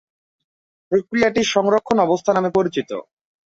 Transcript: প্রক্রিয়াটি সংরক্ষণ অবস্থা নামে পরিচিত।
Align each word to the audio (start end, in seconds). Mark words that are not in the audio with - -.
প্রক্রিয়াটি 0.91 1.41
সংরক্ষণ 1.53 1.97
অবস্থা 1.99 2.31
নামে 2.33 2.49
পরিচিত। 2.57 2.89